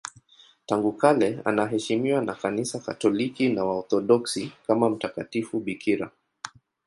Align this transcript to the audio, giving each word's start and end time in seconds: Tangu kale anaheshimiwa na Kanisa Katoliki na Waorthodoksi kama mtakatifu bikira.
Tangu 0.65 0.91
kale 0.93 1.39
anaheshimiwa 1.45 2.21
na 2.21 2.35
Kanisa 2.35 2.79
Katoliki 2.79 3.49
na 3.49 3.65
Waorthodoksi 3.65 4.51
kama 4.67 4.89
mtakatifu 4.89 5.59
bikira. 5.59 6.11